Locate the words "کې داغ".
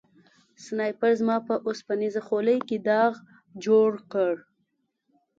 2.67-3.13